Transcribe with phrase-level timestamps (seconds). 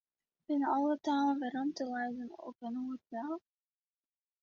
[0.45, 3.35] Binne alle talen werom te lieden op ien oertaal?